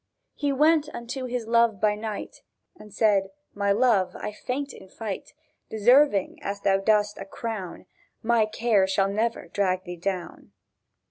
[0.33, 2.41] He went unto his Love by night,
[2.75, 5.33] And said: "My Love, I faint in fight:
[5.69, 7.85] Deserving as thou dost a crown,
[8.23, 10.53] My cares shall never drag thee down."